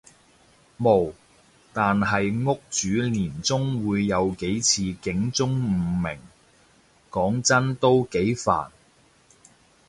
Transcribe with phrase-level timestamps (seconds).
[0.79, 1.13] 無，
[1.73, 6.17] 但係屋主年中會有幾次警鐘誤鳴，
[7.11, 8.71] 講真都幾煩